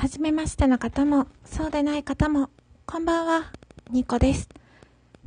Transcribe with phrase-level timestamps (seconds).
[0.00, 2.48] はじめましての方も、そうでない方も、
[2.86, 3.52] こんばんは、
[3.90, 4.48] ニコです。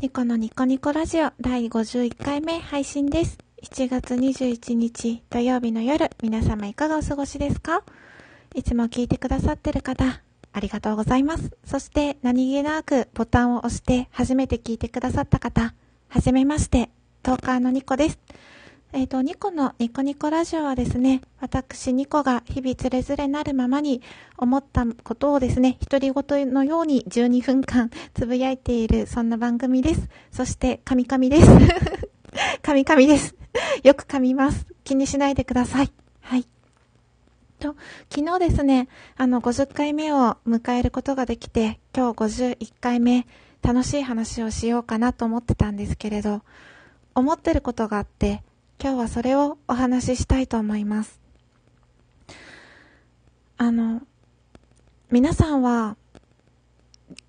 [0.02, 3.38] ニコのニコニコラジオ第51回目配信です。
[3.62, 7.84] 7月21日土曜日の夜、皆様いかがお過ごしですか？
[8.56, 10.06] いつも聞いてくださってる方、
[10.54, 11.56] ありがとうございます。
[11.66, 15.76] そして何気なくボタンを押して初めて聞いてくださった方、
[16.08, 16.90] はじめまして、
[17.22, 18.18] トーカーのニコです。
[18.96, 24.04] えっ、ー、と、ニコのニコニコラジオはですね、私ニコが日々つれづれなるままに
[24.38, 30.08] 思ったことをですね、独り言のように12分間 つぶやいている、そんな番組です。
[30.32, 31.50] そして、カミカミです。
[32.62, 33.36] カミカミです。
[33.82, 34.68] よく噛みます。
[34.84, 35.92] 気にしないでください。
[36.22, 36.46] はい。
[37.60, 37.76] と、
[38.12, 42.18] 昨日ですね、あの、50回目を迎えることができて、今日
[42.52, 43.26] 51回目、
[43.64, 46.44] 楽しい話をしようかなと思ってたんですけれど、
[47.16, 48.44] 思ってることがあって、
[48.84, 51.22] 今日はそれをお話ししたいと思います。
[53.56, 54.02] あの、
[55.10, 55.96] 皆さんは、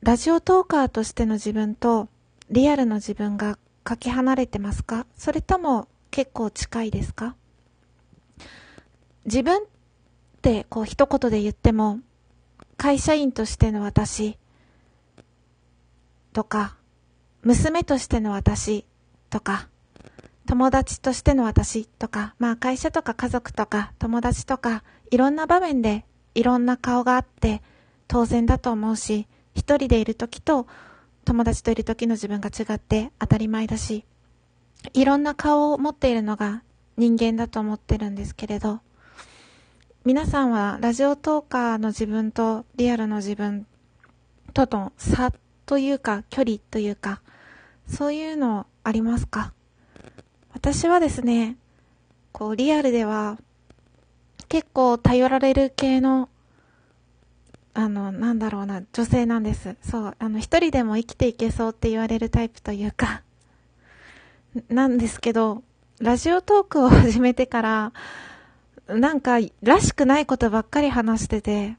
[0.03, 2.09] ラジオトーカーとしての自分と
[2.51, 5.06] リアルの自分がかけ離れてますか？
[5.17, 7.37] それとも結構近いですか？
[9.25, 9.67] 自分っ
[10.42, 12.01] てこう一言で言っても
[12.77, 14.39] 会社員としての私
[16.33, 16.75] とか
[17.42, 18.84] 娘としての私
[19.31, 19.69] とか
[20.47, 27.62] 友達としての私とか、まあ会社とか家族とか友達とか、いろんな場面でいろんな顔があって
[28.09, 30.67] 当然だと思うし、一人でいる時と
[31.25, 34.05] 友達といる時の自分が違って当たり前だし、
[34.92, 36.62] いろんな顔を持っているのが
[36.98, 38.81] 人間だと思ってるんですけれど、
[40.05, 43.67] 皆さんはラジオトーカーの自分とリアルの自分
[44.53, 45.33] との差
[45.64, 47.23] というか距離というか、
[47.89, 49.55] そういうのありますか？
[50.65, 51.59] 私はですね、
[52.33, 53.37] こう、リアルでは、
[54.48, 56.31] 結構頼られる系の、
[57.75, 59.77] あの、なんだろうな、女性なんです。
[59.83, 63.20] そう、あの、一人でも生きていけそうって言われるタイプというか、
[64.70, 65.63] なんですけど、
[66.01, 67.92] ラジオトークを始めてから、
[68.89, 71.77] なんか、らしくないことばっかり話してて、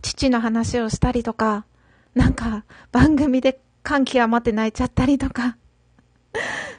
[0.00, 1.66] 父の話をしたりとか、
[2.14, 5.58] なんか、番組で感極まって泣いちゃったりとか、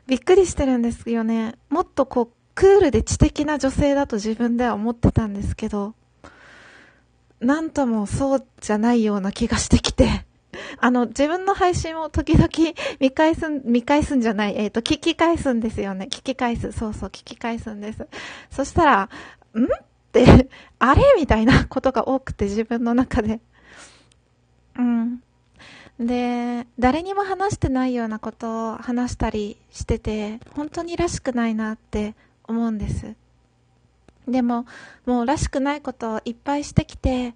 [0.07, 1.55] びっくりしてるんですよね。
[1.69, 5.95] もっとこう、クールで知的な女性だと自分では思ってたんですけど、
[7.39, 10.25] なんともそうじゃないような気がしてきて、
[10.79, 12.47] あの、自分の配信を時々
[12.99, 16.07] 見返す、見返すんじゃない、えっ、ー、と、聞き返すんですよね。
[16.09, 16.71] 聞き返す。
[16.71, 18.07] そうそう、聞き返すんです。
[18.51, 19.09] そしたら、
[19.55, 19.63] ん？
[19.63, 19.67] っ
[20.11, 20.49] て
[20.79, 21.01] あれ？
[21.17, 23.39] みたいなことが多くて自分の中で。
[24.77, 25.23] うん。
[25.99, 32.15] で、誰にも話してないようなことを話したりしてて、本当にらしくないなって
[32.47, 33.15] 思うんです。
[34.27, 34.65] でも、
[35.05, 37.35] もうらしくないことをいっぱいしてきて、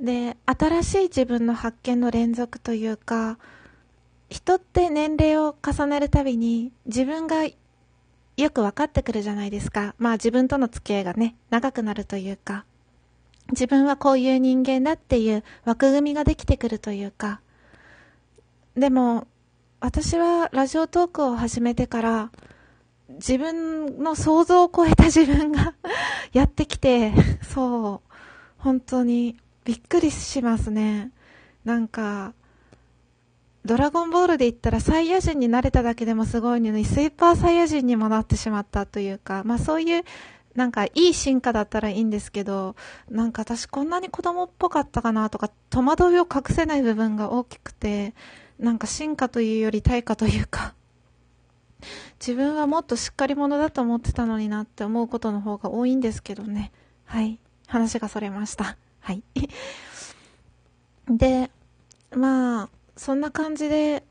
[0.00, 3.38] で、新しい自分の発見の連続というか、
[4.30, 9.94] 人って年齢を重ねるたびに自分がよく分かってくるじゃないですか。
[9.98, 12.64] まあ自分との付き合いがね、長くなるというか、
[13.50, 17.40] 自分はこういう人間だっていう枠組みができてくるというか、
[18.76, 19.26] でも、
[19.80, 22.30] 私はラジオトークを始めてから、
[23.08, 25.74] 自分の想像を超えた 自分が
[26.32, 27.12] やってきて、
[27.52, 28.12] そう、
[28.58, 31.10] 本当にびっくりしますね。
[31.64, 32.32] なんか、
[33.64, 40.04] ドラゴンボールで言ったらサイヤ人になれただけでもすごいのに、スーパーサイヤ人にもなってしまったというか、まあそういう、
[40.54, 42.74] なんかいい進化だったらいいんですけど、
[43.10, 48.14] なんか私こんなに子供っぽかったかなとか、戸惑いを隠せない部分が大きくて、
[48.58, 50.74] なんか進化というより対価というか、
[52.20, 56.72] 自分はもっとしっかり者だと思ってたのになって思うことの方が多いんですけどね。
[57.04, 57.38] はい。
[57.66, 58.76] 話がそれました。
[59.00, 59.22] はい。
[61.08, 61.50] で、
[62.14, 64.04] まあ、そんな感じで、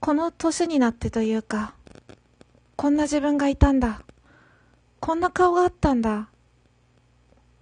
[0.00, 1.74] この年になってというか、
[2.76, 4.02] こんな自分がいたんだ。
[5.00, 6.28] こんな顔があったんだ。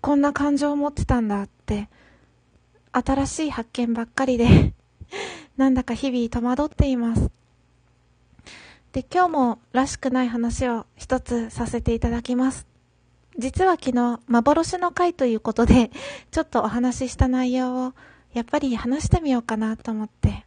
[0.00, 1.88] こんな感情を持ってたんだって、
[2.92, 4.74] 新しい発見ばっかりで
[5.60, 7.30] なんだか日々戸惑っています。
[8.92, 12.66] で、今日もらしくない話を一つさせていただきます。
[13.36, 15.90] 実は昨日、幻の回ということで、
[16.32, 17.92] ちょっとお話しした内容を、
[18.32, 20.46] やっぱり話してみようかなと思って。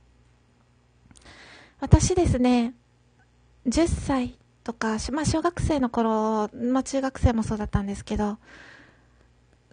[1.80, 2.74] 私ですね、
[3.68, 8.40] 10歳とか、まあ小学生の頃、まあ中学生もそうだったんですけど、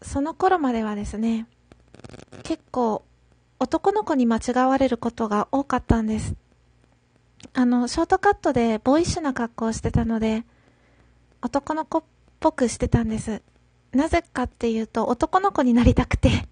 [0.02, 1.46] その頃まではですね、
[2.42, 3.04] 結構
[3.60, 6.34] 男の子に間違われることが多かったんです。
[7.52, 10.44] あの、ショートカットでボーイッシュな格好をしてたので、
[11.42, 12.04] 男の子っ
[12.40, 13.42] ぽくしてたんです。
[13.92, 16.48] なぜかっていうと男の子になりたくて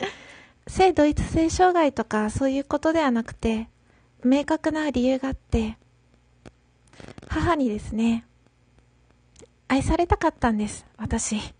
[0.66, 3.68] 性同一性障害とかそういうことではなくて、
[4.24, 5.78] 明確な理由があって、
[7.28, 8.26] 母にですね、
[9.68, 11.54] 愛されたかったんです、私。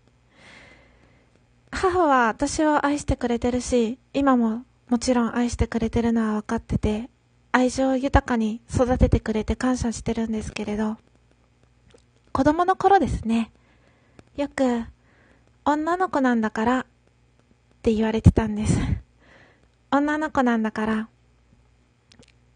[1.71, 7.11] 母は私を愛してくれてるし、今ももちろん愛してくれてるのは分かってて、
[7.51, 10.97] 愛情を豊かに育ててくれて感謝してるんですけれど、
[12.31, 13.51] 子供の頃ですね、
[14.35, 14.85] よく、
[15.63, 16.85] 女の子なんだからっ
[17.83, 18.79] て言われてたんです。
[19.91, 21.09] 女の子なんだから、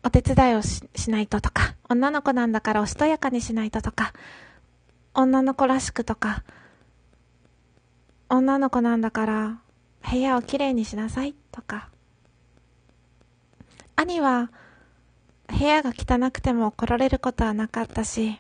[0.04, 0.82] お手伝いをし
[1.12, 4.12] ないととか、女の子なんだからおしとやかにしないととか、
[5.14, 6.44] 女の子らしくとか、
[8.28, 9.62] 女の子なんだから
[10.10, 11.93] 部屋をきれいにしなさいとか。
[13.96, 14.52] 兄は
[15.48, 18.40] 部屋が汚くても怒られることはなかったし、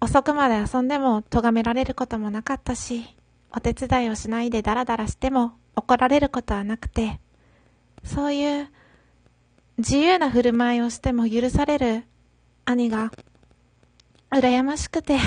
[0.00, 3.16] 遅くまで遊んでも咎められることもなかったし、
[3.50, 7.20] お手伝いをしないでダラダラしても怒られることはなくて、
[8.04, 8.68] そういう
[9.78, 12.04] 自由な振る舞いをしても許される
[12.64, 13.10] 兄が、
[14.30, 15.18] 羨ましくて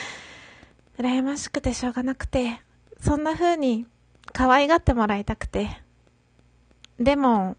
[0.98, 2.60] 羨ましくてしょうがなくて、
[3.00, 3.86] そんな風に
[4.32, 5.82] 可愛がってもらいたくて。
[6.98, 7.56] でも、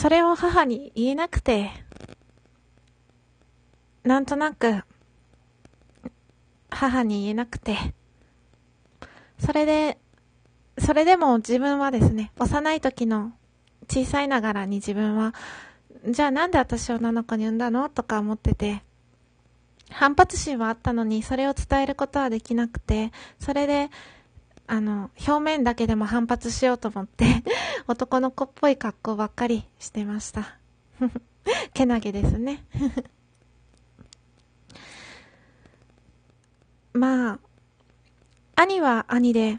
[0.00, 1.70] それを母に言えなくて、
[4.02, 4.82] なんとなく、
[6.70, 7.76] 母に言えなくて、
[9.38, 9.98] それで、
[10.78, 13.34] それでも自分はですね、幼い時の
[13.90, 15.34] 小さいながらに自分は、
[16.08, 18.82] じゃあなんで私を女の子に産んだのとか思ってて、
[19.90, 23.90] 反発心はあったのに、それを伝えることはできなくて、それで、
[24.72, 27.42] あの、表面だけでも反発しようと思って
[27.88, 30.58] 男の子っぽい格好ばっかりしてました。
[31.74, 32.64] けなげですね
[36.94, 37.40] まあ、
[38.54, 39.58] 兄は兄で、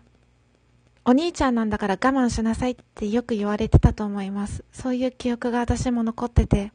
[1.04, 4.64] お兄ちゃんなんだから我慢しなさいってよく言われてたと思います。
[4.72, 6.72] そういう記憶が私も残ってて。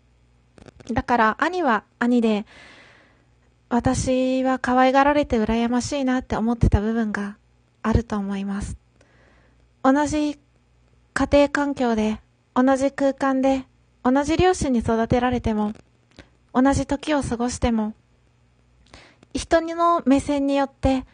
[0.92, 2.44] だから兄は兄で、
[3.70, 7.38] 私は可愛がられて羨ましいなって思ってた部分が
[7.86, 8.76] あると思います。
[9.84, 10.40] 同じ
[11.14, 12.20] 家庭環境で、
[12.52, 13.64] 同じ空間で、
[14.02, 15.72] 同じ両親に育てられても、
[16.52, 17.94] 同じ時を過ごしても、
[19.34, 21.04] 人の目線によって、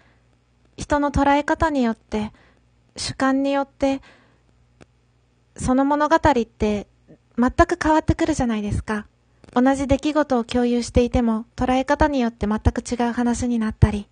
[0.79, 2.33] 人の捉え方によって、
[2.97, 4.01] 主観によって、
[5.57, 6.87] その物語って
[7.37, 9.07] 全く変わってくるじゃないですか。
[9.55, 14.09] 同じ出来事を共有していても、捉え方によって全く違う話になったり。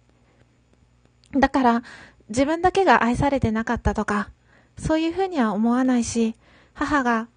[1.33, 1.83] だから、
[2.31, 4.31] 自分だけが愛されてなかったとか、
[4.79, 6.37] そういうふうには思わないし、
[6.73, 7.29] 母が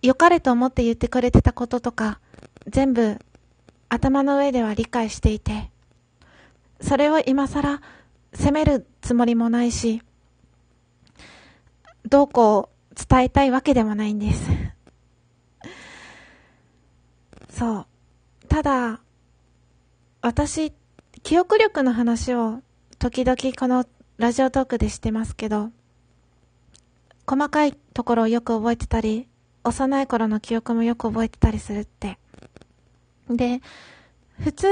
[0.00, 2.18] 良かれと思って言ってくれてたこととか、
[2.66, 3.18] 全部
[3.88, 5.70] 頭の上では理解していて、
[6.80, 7.80] それを今更
[8.32, 10.02] 責めるつもりもないし、
[12.08, 14.50] どうこう伝えたいわけでもないんです。
[17.52, 17.86] そう。
[18.48, 19.00] ただ、
[20.22, 20.72] 私、
[21.22, 22.62] 記憶力の話を
[22.98, 23.84] 時々この
[24.18, 25.70] ラジオトークでしてますけど、
[27.26, 29.28] 細かいところをよく覚えてたり、
[29.64, 32.18] 幼い頃の記憶もよく覚えてたりするって。
[33.28, 33.62] で、
[34.38, 34.66] 普通、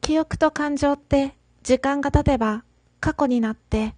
[0.00, 2.64] 記憶と感情って時間が経てば
[3.00, 3.94] 過去になって、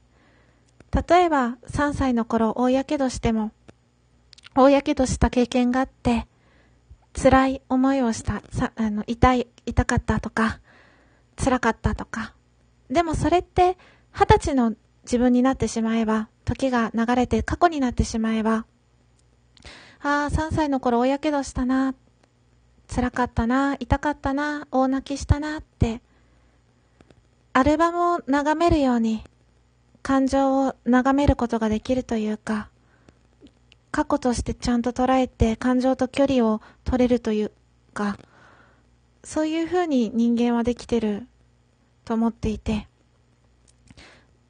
[1.08, 3.52] 例えば3歳の頃大やけどしても、
[4.54, 6.26] 大やけどした経験があって、
[7.20, 10.60] 辛い思いをした、さ、あの、痛い、痛かったとか、
[11.42, 12.34] 辛かったとか。
[12.90, 13.76] でもそれって、
[14.12, 14.74] 二十歳の
[15.04, 18.66] 自分になってしまえば、時が流れて過去になってしまえば、
[20.00, 21.94] ああ、3歳の頃大やけどしたな、
[22.94, 26.02] 辛かったな、痛かったな、大泣きしたなって、
[27.52, 29.22] アルバムを眺めるように、
[30.02, 32.68] 感情を眺めることができるというか、
[33.90, 37.52] 過去としてちゃんと捉えて感情と距離を取れるという
[37.94, 38.18] か、
[39.22, 41.26] そういうふうに人間はできてる
[42.04, 42.88] と思っていて、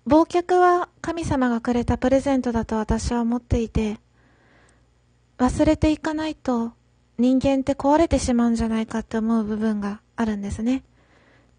[0.07, 3.99] 忘却は神様がくれたプレゼントだと私は思っていて、
[5.39, 6.73] 忘れていかないと
[7.19, 10.83] 人間って壊れてしまうんじゃないかって思う部分があるんですね。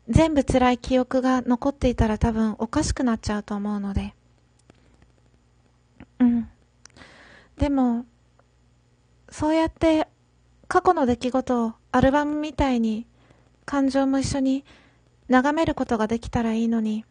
[0.08, 4.14] 全部辛い記憶が残っていたら多分おかしくなっちゃうと思うので。
[6.20, 6.48] うん。
[7.58, 8.06] でも、
[9.30, 10.08] そうやって
[10.68, 13.08] 過去の出来事をアルバムみたいに
[13.66, 14.64] 感情も一緒に
[15.30, 17.06] 眺めることができたらいいのに、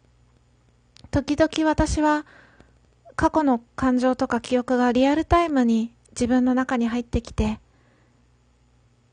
[1.15, 2.25] 時々私は
[3.15, 7.61] 過去の感情とか記憶がリアルタイムに自分の中に入ってきて、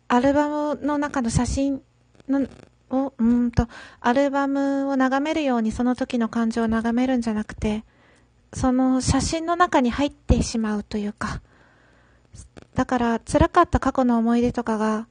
[0.08, 1.80] アルバムの中の写真
[2.28, 2.48] の
[2.90, 3.68] を、うんと、
[4.00, 7.84] アルバムを眺めるようにその時の感情を眺めるんじゃなくて、
[8.52, 11.40] その写真の中に入ってしまうというか、
[12.74, 15.06] だから辛かった過去の思い出とかが、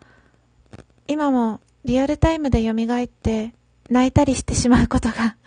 [1.07, 3.53] 今もリアルタイムで蘇って
[3.89, 5.37] 泣いたりしてしまうことが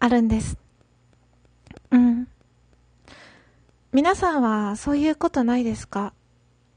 [0.00, 0.58] あるんです。
[1.90, 2.28] うん。
[3.92, 6.12] 皆さんはそういうことないですか？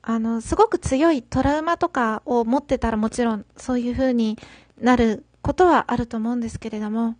[0.01, 4.37] あの、すごく強いトラウマとかを持ってたらもちろんそういう風に
[4.79, 7.15] なることはあると思うんですけれども、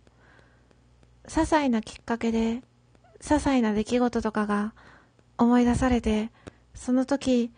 [1.26, 2.62] 些細なきっかけで、
[3.20, 4.74] 些細な出来事とかが
[5.38, 6.30] 思い出されて、
[6.74, 7.52] その時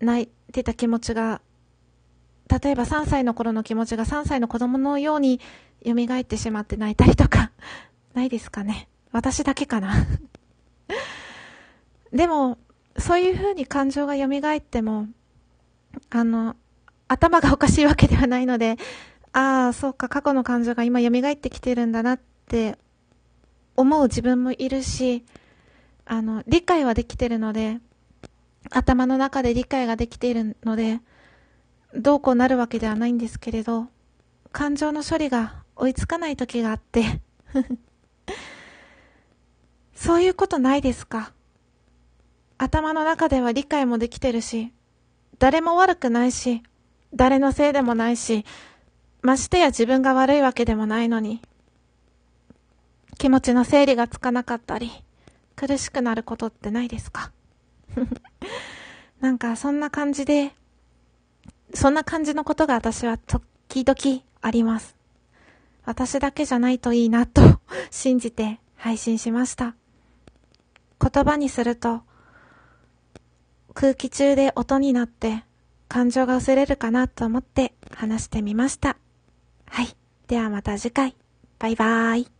[0.00, 1.40] 泣いてた気持ちが、
[2.48, 5.40] 例えば3歳の頃の気持ちが3歳の子供のように
[5.86, 7.52] 蘇ってしまって泣いたりとか、
[8.14, 8.88] ないですかね？
[9.14, 9.94] 私だけかな。
[12.12, 12.58] でも、
[12.98, 15.06] そういう風に感情が蘇っても、
[16.10, 16.56] あの、
[17.06, 18.76] 頭がおかしいわけではないので、
[19.32, 22.76] ああ、そうか、過去の感情が今蘇ってきてるんだなって
[23.76, 25.24] 思う自分もいるし、
[26.06, 27.78] あの、理解はできてるので、
[28.72, 31.00] 頭の中で理解ができているので、
[31.94, 33.86] どうこうなるわけではないんですけれど、
[34.50, 37.20] 感情の処理が追いつかない時があって
[40.04, 41.32] そういうことないですか？
[42.58, 44.70] 頭の中では理解もできてるし、
[45.38, 46.62] 誰も悪くないし、
[47.14, 48.44] 誰のせいでもないし、
[49.22, 51.40] ましてや自分が悪いわけでもないのに、
[53.16, 54.90] 気持ちの整理がつかなかったり、
[55.56, 57.32] 苦しくなることってないですか？
[59.22, 60.52] なんかそんな感じで、
[61.72, 64.96] そんな感じのことが私は時々あります。
[65.86, 67.40] 私だけじゃないといいなと
[67.90, 69.74] 信じて配信しました。
[71.00, 72.02] 言葉にすると、
[73.74, 75.44] 空気中で音になって
[75.88, 78.96] 感情が薄れるかなと思って話してみました。
[79.66, 79.96] はい。
[80.28, 81.16] ではまた次回。
[81.58, 82.28] バイバーイ。